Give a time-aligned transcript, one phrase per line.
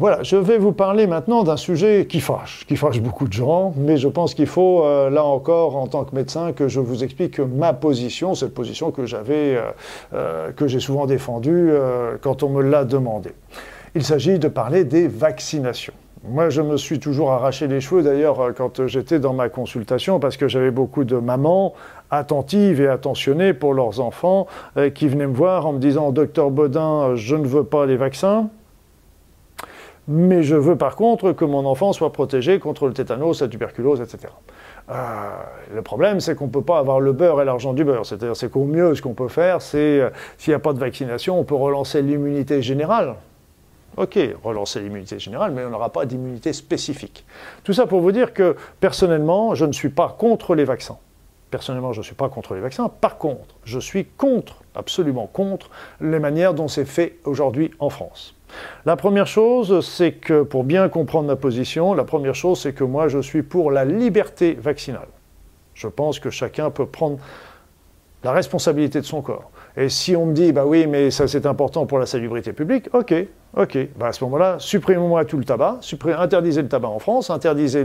[0.00, 3.74] Voilà, je vais vous parler maintenant d'un sujet qui fâche, qui fâche beaucoup de gens,
[3.76, 7.04] mais je pense qu'il faut, euh, là encore, en tant que médecin, que je vous
[7.04, 9.62] explique ma position, cette position que j'avais, euh,
[10.14, 11.70] euh, que j'ai souvent défendue
[12.22, 13.32] quand on me l'a demandé.
[13.94, 15.92] Il s'agit de parler des vaccinations.
[16.26, 20.38] Moi, je me suis toujours arraché les cheveux, d'ailleurs, quand j'étais dans ma consultation, parce
[20.38, 21.74] que j'avais beaucoup de mamans
[22.10, 24.46] attentives et attentionnées pour leurs enfants
[24.94, 28.48] qui venaient me voir en me disant, docteur Baudin, je ne veux pas les vaccins
[30.12, 34.00] mais je veux par contre que mon enfant soit protégé contre le tétanos, la tuberculose,
[34.00, 34.32] etc.
[34.90, 34.94] Euh,
[35.72, 38.04] le problème, c'est qu'on ne peut pas avoir le beurre et l'argent du beurre.
[38.04, 40.80] C'est-à-dire, c'est qu'au mieux, ce qu'on peut faire, c'est, euh, s'il n'y a pas de
[40.80, 43.14] vaccination, on peut relancer l'immunité générale.
[43.96, 47.24] Ok, relancer l'immunité générale, mais on n'aura pas d'immunité spécifique.
[47.62, 50.98] Tout ça pour vous dire que, personnellement, je ne suis pas contre les vaccins.
[51.52, 52.88] Personnellement, je ne suis pas contre les vaccins.
[52.88, 58.34] Par contre, je suis contre, absolument contre, les manières dont c'est fait aujourd'hui en France.
[58.86, 62.84] La première chose, c'est que pour bien comprendre ma position, la première chose, c'est que
[62.84, 65.08] moi, je suis pour la liberté vaccinale.
[65.74, 67.18] Je pense que chacun peut prendre
[68.22, 69.50] la responsabilité de son corps.
[69.76, 72.88] Et si on me dit, bah oui, mais ça c'est important pour la salubrité publique,
[72.92, 73.14] ok,
[73.56, 75.80] Ok, bah à ce moment-là, supprimez-moi tout le tabac,
[76.16, 77.84] interdisez le tabac en France, interdisez,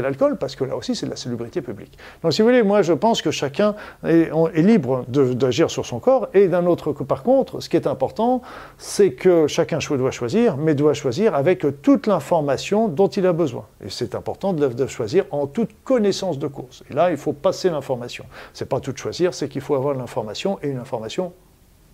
[0.00, 1.98] l'alcool, parce que là aussi c'est de la salubrité publique.
[2.22, 3.74] Donc si vous voulez, moi je pense que chacun
[4.06, 7.86] est, libre d'agir sur son corps, et d'un autre coup, par contre, ce qui est
[7.86, 8.40] important,
[8.78, 13.66] c'est que chacun doit choisir, mais doit choisir avec toute l'information dont il a besoin.
[13.84, 16.82] Et c'est important de, choisir en toute connaissance de cause.
[16.90, 18.24] Et là, il faut passer l'information.
[18.54, 21.34] C'est pas tout choisir, c'est qu'il faut avoir l'information et une information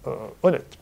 [0.06, 0.12] euh,
[0.44, 0.78] honnête.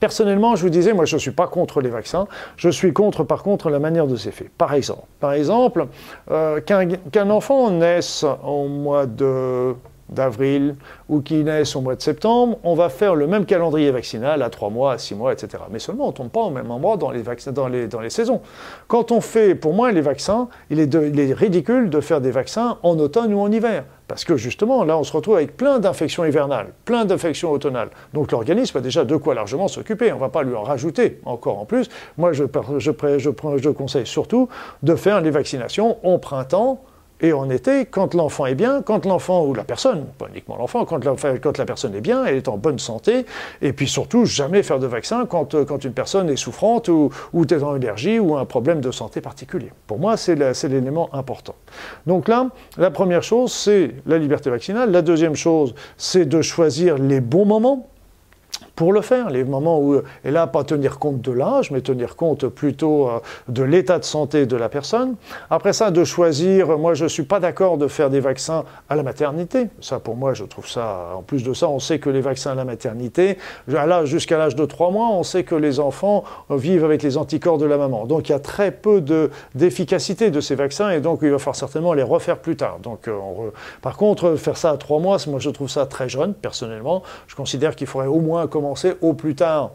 [0.00, 3.22] Personnellement, je vous disais, moi je ne suis pas contre les vaccins, je suis contre
[3.22, 4.50] par contre la manière de ces faits.
[4.56, 5.86] Par exemple, par exemple
[6.30, 9.06] euh, qu'un enfant naisse au mois
[10.10, 10.74] d'avril
[11.08, 14.50] ou qu'il naisse au mois de septembre, on va faire le même calendrier vaccinal à
[14.50, 15.62] 3 mois, à 6 mois, etc.
[15.70, 17.22] Mais seulement on ne tombe pas au même endroit dans les,
[17.52, 18.40] dans les, dans les saisons.
[18.88, 22.30] Quand on fait, pour moi, les vaccins, il est, il est ridicule de faire des
[22.30, 23.84] vaccins en automne ou en hiver.
[24.10, 27.90] Parce que justement, là, on se retrouve avec plein d'infections hivernales, plein d'infections automnales.
[28.12, 30.10] Donc l'organisme a déjà de quoi largement s'occuper.
[30.10, 31.88] On ne va pas lui en rajouter encore en plus.
[32.18, 32.42] Moi, je,
[32.78, 33.30] je, je,
[33.62, 34.48] je conseille surtout
[34.82, 36.82] de faire les vaccinations au printemps
[37.20, 40.84] et en été, quand l'enfant est bien, quand l'enfant ou la personne, pas uniquement l'enfant,
[40.84, 43.26] quand, la personne est bien, elle est en bonne santé,
[43.62, 47.44] et puis surtout jamais faire de vaccin quand, euh, une personne est souffrante ou, ou
[47.44, 49.70] est en allergie ou un problème de santé particulier.
[49.86, 51.54] Pour moi, c'est l'élément important.
[52.06, 54.90] Donc là, la première chose, c'est la liberté vaccinale.
[54.90, 57.88] La deuxième chose, c'est de choisir les bons moments
[58.80, 59.28] pour le faire.
[59.28, 63.20] Les moments où, et là, pas tenir compte de l'âge, mais tenir compte plutôt euh,
[63.46, 65.16] de l'état de santé de la personne.
[65.50, 68.96] Après ça, de choisir, moi je ne suis pas d'accord de faire des vaccins à
[68.96, 69.68] la maternité.
[69.82, 72.52] Ça, pour moi, je trouve ça, en plus de ça, on sait que les vaccins
[72.52, 73.36] à la maternité,
[74.04, 77.66] jusqu'à l'âge de 3 mois, on sait que les enfants vivent avec les anticorps de
[77.66, 78.06] la maman.
[78.06, 79.02] Donc il y a très peu
[79.54, 82.78] d'efficacité de, ces vaccins et donc il va falloir certainement les refaire plus tard.
[82.82, 83.18] Donc, euh,
[83.82, 87.02] Par contre, faire ça à 3 mois, moi je trouve ça très jeune, personnellement.
[87.26, 88.69] Je considère qu'il faudrait au moins commencer
[89.00, 89.72] au plus tard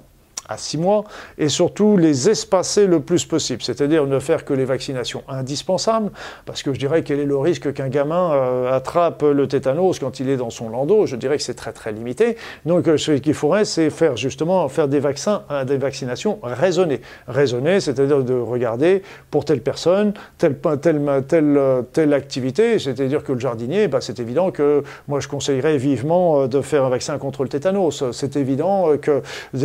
[0.47, 1.03] à six mois,
[1.37, 6.11] et surtout les espacer le plus possible, c'est-à-dire ne faire que les vaccinations indispensables,
[6.45, 10.19] parce que je dirais quel est le risque qu'un gamin euh, attrape le tétanos quand
[10.19, 12.37] il est dans son landau, je dirais que c'est très très limité.
[12.65, 17.01] Donc euh, ce qu'il faudrait, c'est faire justement faire des vaccins, euh, des vaccinations raisonnées.
[17.27, 19.01] Raisonnées, c'est-à-dire de regarder
[19.31, 24.83] pour telle personne, telle, telle, telle, activité, c'est-à-dire que le jardinier, bah, c'est évident que
[25.07, 28.03] moi je conseillerais vivement de faire un vaccin contre le tétanos.
[28.11, 29.21] C'est évident que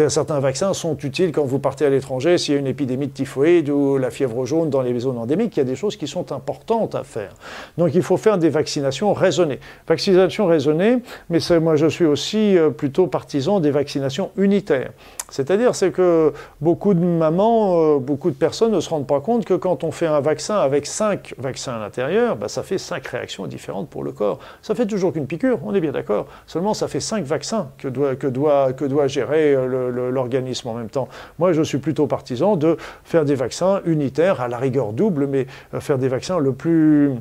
[0.08, 3.12] certains vaccins sont utiles quand vous partez à l'étranger, s'il y a une épidémie de
[3.12, 6.06] typhoïde ou la fièvre jaune dans les zones endémiques, il y a des choses qui
[6.06, 7.34] sont importantes à faire.
[7.78, 9.60] Donc il faut faire des vaccinations raisonnées.
[9.86, 10.98] Vaccination raisonnée,
[11.28, 14.90] mais moi je suis aussi euh, plutôt partisan des vaccinations unitaires.
[15.30, 19.44] C'est-à-dire c'est que beaucoup de mamans, euh, beaucoup de personnes ne se rendent pas compte
[19.44, 23.06] que quand on fait un vaccin avec cinq vaccins à l'intérieur, bah, ça fait cinq
[23.06, 24.38] réactions différentes pour le corps.
[24.62, 26.26] Ça fait toujours qu'une piqûre, on est bien d'accord.
[26.46, 30.10] Seulement ça fait cinq vaccins que doit, que doit, que doit gérer euh,
[30.68, 31.08] en même temps.
[31.38, 35.46] Moi, je suis plutôt partisan de faire des vaccins unitaires, à la rigueur double, mais
[35.74, 37.12] euh, faire des vaccins le plus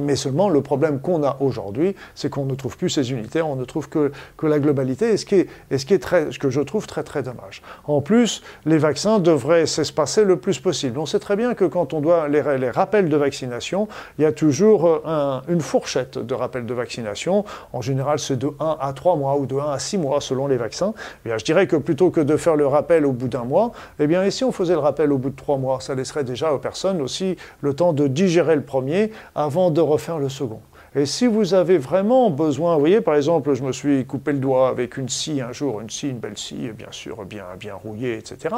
[0.00, 3.56] mais seulement le problème qu'on a aujourd'hui, c'est qu'on ne trouve plus ces unitaires, on
[3.56, 6.86] ne trouve que, que la globalité, et ce, qui est, très, ce que je trouve
[6.86, 7.62] très très dommage.
[7.84, 10.98] En plus, les vaccins devraient s'espacer le plus possible.
[10.98, 12.40] On sait très bien que quand on doit les,
[12.70, 13.88] rappels de vaccination,
[14.18, 17.44] il y a toujours euh, un, une fourchette de rappels de vaccination.
[17.72, 20.46] En général, c'est de 1 à 3 mois ou de 1 à 6 mois selon
[20.46, 20.94] les vaccins.
[21.24, 23.72] Eh bien, je dirais que plutôt que de faire le rappel au bout d'un mois,
[23.98, 26.24] eh bien, et si on faisait le rappel au bout de 3 mois, ça laisserait
[26.24, 30.60] déjà aux personnes aussi le temps de digérer le premier avant de refaire le second.
[30.98, 34.38] Et si vous avez vraiment besoin, vous voyez, par exemple, je me suis coupé le
[34.38, 37.74] doigt avec une scie un jour, une scie, une belle scie, bien sûr, bien, bien
[37.74, 38.54] rouillée, etc.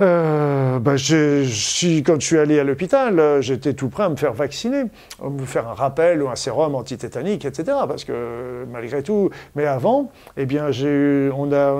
[0.00, 4.32] Euh, bah, si, quand je suis allé à l'hôpital, j'étais tout prêt à me faire
[4.32, 4.84] vacciner,
[5.22, 7.76] à me faire un rappel ou un sérum antitétanique, etc.
[7.86, 11.32] Parce que malgré tout, mais avant, eh bien, j'ai eu,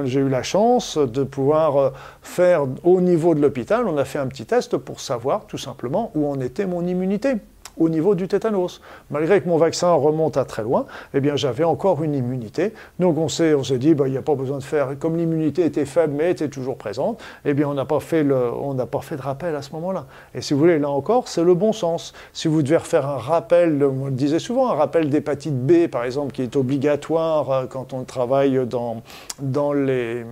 [0.05, 1.91] j'ai eu la chance de pouvoir euh,
[2.21, 6.11] faire au niveau de l'hôpital, on a fait un petit test pour savoir tout simplement
[6.15, 7.37] où en était mon immunité
[7.77, 8.81] au niveau du tétanos.
[9.11, 12.73] Malgré que mon vaccin remonte à très loin, eh bien j'avais encore une immunité.
[12.99, 15.65] Donc on s'est, on dit, bah, il n'y a pas besoin de faire, comme l'immunité
[15.65, 19.23] était faible mais était toujours présente, eh bien on n'a pas fait pas fait de
[19.23, 20.07] rappel à ce moment-là.
[20.35, 22.13] Et si vous voulez, là encore, c'est le bon sens.
[22.33, 26.05] Si vous devez refaire un rappel, on le disait souvent, un rappel d'hépatite B par
[26.05, 29.03] exemple, qui est obligatoire euh, quand on travaille dans,
[29.41, 30.25] dans les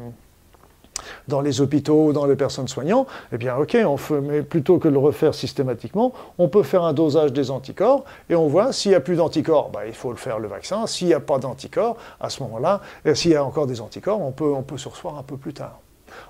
[1.28, 4.88] dans les hôpitaux, dans les personnes soignantes, eh bien, ok, on fait, mais plutôt que
[4.88, 8.90] de le refaire systématiquement, on peut faire un dosage des anticorps et on voit s'il
[8.90, 10.86] n'y a plus d'anticorps, bah, il faut le faire le vaccin.
[10.86, 12.80] S'il n'y a pas d'anticorps, à ce moment-là,
[13.14, 14.76] s'il y a encore des anticorps, on peut, on peut
[15.16, 15.83] un peu plus tard.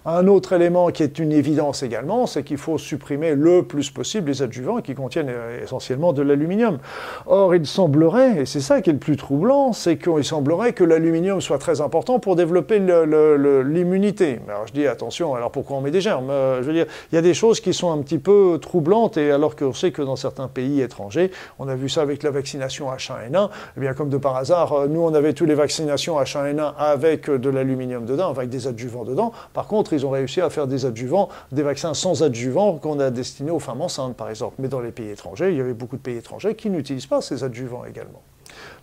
[0.07, 4.31] Un autre élément qui est une évidence également, c'est qu'il faut supprimer le plus possible
[4.31, 6.79] les adjuvants qui contiennent euh, essentiellement de l'aluminium.
[7.27, 10.85] Or, il semblerait, et c'est ça qui est le plus troublant, c'est qu'il semblerait que
[10.85, 14.41] l'aluminium soit très important pour développer l'immunité.
[14.49, 16.31] Alors je dis attention, alors pourquoi on met des germes?
[16.31, 19.17] Euh, Je veux dire, il y a des choses qui sont un petit peu troublantes,
[19.17, 22.31] et alors qu'on sait que dans certains pays étrangers, on a vu ça avec la
[22.31, 26.21] vaccination H1N1, eh bien comme de par hasard, euh, nous on avait tous les vaccinations
[26.21, 29.33] H1N1 avec de l'aluminium dedans, avec des adjuvants dedans.
[29.53, 33.11] Par contre, ils ont réussi à faire des adjuvants, des vaccins sans adjuvants qu'on a
[33.11, 34.55] destinés aux femmes enceintes, par exemple.
[34.59, 37.21] Mais dans les pays étrangers, il y avait beaucoup de pays étrangers qui n'utilisent pas
[37.21, 38.23] ces adjuvants également.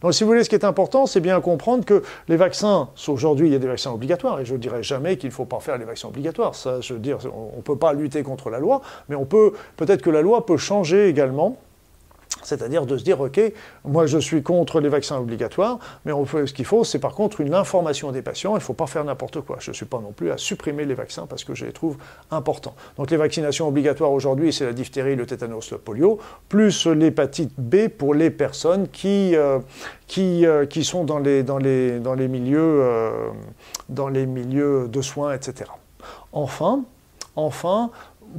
[0.02, 3.48] Donc, si vous voulez, ce qui est important, c'est bien comprendre que les vaccins, aujourd'hui,
[3.48, 5.60] il y a des vaccins obligatoires, et je ne dirais jamais qu'il ne faut pas
[5.60, 6.56] faire les vaccins obligatoires.
[6.56, 9.54] Ça, je veux dire, on ne peut pas lutter contre la loi, mais on peut,
[9.78, 11.58] peut-être que la loi peut changer également
[12.44, 13.40] c'est-à-dire de se dire, OK,
[13.86, 17.54] moi je suis contre les vaccins obligatoires, mais ce qu'il faut, c'est par contre une
[17.54, 18.52] information des patients.
[18.52, 19.58] Il ne faut pas faire n'importe quoi.
[19.60, 21.98] Je ne suis pas non plus à supprimer les vaccins parce que je les trouve
[22.30, 22.76] importants.
[22.98, 27.88] Donc les vaccinations obligatoires aujourd'hui, c'est la diphtérie, le tétanos, le polio, plus l'hépatite B
[27.88, 29.60] pour les personnes qui, euh,
[30.08, 33.30] qui, euh, qui, sont dans les, dans les, dans les, milieux, euh,
[33.90, 35.70] dans les milieux de soins, etc.
[36.32, 36.84] Enfin,
[37.36, 37.92] enfin,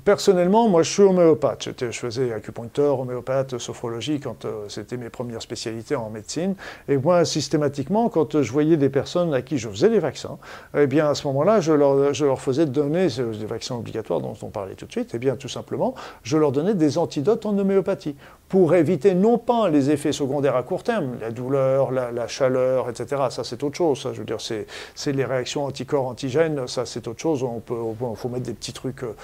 [0.05, 1.69] personnellement, moi, je suis homéopathe.
[1.81, 6.55] Je faisais acupuncteur, homéopathe, sophrologie quand euh, c'était mes premières spécialités en médecine.
[6.89, 10.39] Et moi, systématiquement, quand je voyais des personnes à qui je faisais des vaccins,
[10.77, 14.37] eh bien, à ce moment-là, je leur, je leur faisais donner des vaccins obligatoires dont
[14.43, 15.11] on parlait tout de suite.
[15.15, 18.17] Eh bien, tout simplement, je leur donnais des antidotes en homéopathie
[18.53, 23.23] pour éviter non pas les effets secondaires à court terme, la douleur, la, chaleur, etc.
[23.31, 24.03] Ça, c'est autre chose.
[24.03, 26.69] Ça, je veux dire, c'est les réactions anticorps, antigènes.
[26.69, 27.43] Ça, c'est autre chose.
[27.43, 27.75] On peut,
[28.15, 29.17] faut mettre des petits trucs euh,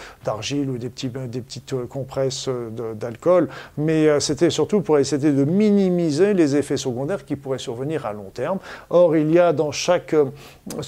[0.66, 3.48] ou des, petits, des petites euh, compresses euh, d'alcool.
[3.76, 8.30] Mais c'était surtout pour essayer de minimiser les effets secondaires qui pourraient survenir à long
[8.32, 8.58] terme.
[8.90, 10.14] Or, il y a dans chaque,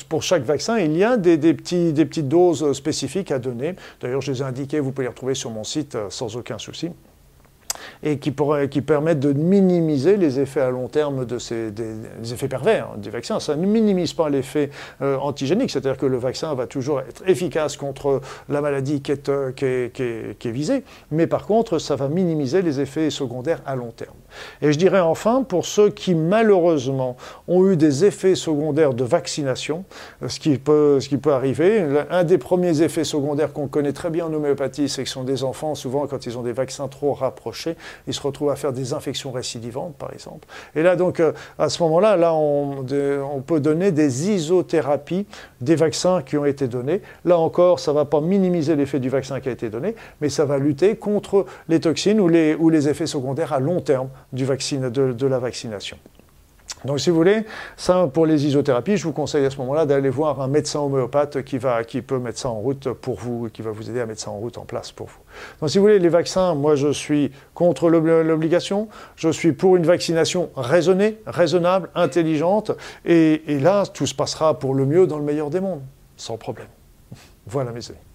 [0.08, 3.76] pour chaque vaccin, il y a des, des, petits, des petites doses spécifiques à donner.
[4.00, 4.81] D'ailleurs, je les ai indiquées.
[4.81, 6.90] Vous pouvez les retrouver sur mon site sans aucun souci
[8.02, 8.34] et qui,
[8.70, 12.99] qui permettent de minimiser les effets à long terme de ces des, effets pervers hein,
[12.99, 13.40] des vaccins.
[13.40, 14.70] Ça ne minimise pas l'effet
[15.02, 19.29] euh, antigénique, c'est-à-dire que le vaccin va toujours être efficace contre la maladie qui est,
[19.29, 23.93] euh, qui, est, visée, mais par contre, ça va minimiser les effets secondaires à long
[23.93, 24.17] terme.
[24.63, 27.17] Et je dirais enfin, pour ceux qui malheureusement
[27.49, 29.84] ont eu des effets secondaires de vaccination,
[30.22, 33.93] euh, ce qui peut, ce qui peut arriver, un des premiers effets secondaires qu'on connaît
[33.93, 36.53] très bien en homéopathie, c'est que ce sont des enfants, souvent quand ils ont des
[36.53, 40.46] vaccins trop rapprochés, ils se retrouvent à faire des infections récidivantes, par exemple.
[40.75, 42.84] Et là, donc, euh, à ce moment-là, là, on,
[43.46, 45.27] peut donner des isothérapies
[45.60, 47.01] des vaccins qui ont été donnés.
[47.25, 50.29] Là encore, ça ne va pas minimiser l'effet du vaccin qui a été donné, mais
[50.29, 54.91] ça va lutter contre les toxines ou les effets secondaires à long terme du vaccin,
[54.91, 55.99] de la vaccination.
[56.84, 57.44] Donc, si vous voulez,
[57.77, 61.43] ça, pour les isothérapies, je vous conseille à ce moment-là d'aller voir un médecin homéopathe
[61.43, 64.06] qui, va, qui peut mettre ça en route pour vous, qui va vous aider à
[64.06, 65.19] mettre ça en route en place pour vous.
[65.60, 68.89] Donc, si vous voulez, les vaccins, moi, je suis contre l'obligation.
[69.17, 72.72] Je suis pour une vaccination raisonnée, raisonnable, intelligente.
[73.05, 75.82] Et là, tout se passera pour le mieux dans le meilleur des mondes,
[76.17, 76.69] sans problème.
[77.46, 78.09] Voilà, mes amis.